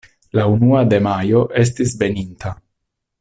[0.37, 2.59] La unua de Majo estis veninta.